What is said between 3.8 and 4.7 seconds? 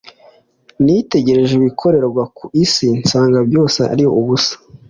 ari ubusabusa